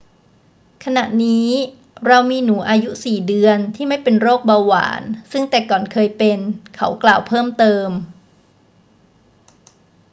[0.83, 1.47] ขณะนี้
[2.07, 6.39] เรามีหนูอายุ 4 เดือนที่ไม่เป็นโรคเบาหวานซึ่งแต่ก่อนเคยเป็น
[6.75, 7.87] เขากล่าวเพิ่มเติม